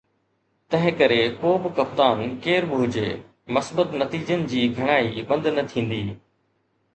تنهن 0.71 0.93
ڪري 1.01 1.19
ڪو 1.41 1.51
به 1.65 1.71
ڪپتان 1.79 2.23
ڪير 2.45 2.63
به 2.71 2.79
هجي، 2.85 3.11
مثبت 3.57 3.87
نتيجن 4.01 4.47
جي 4.55 4.63
گهڻائي 4.79 5.11
بند 5.33 5.45
نه 5.59 5.63
ٿيندي 5.75 6.03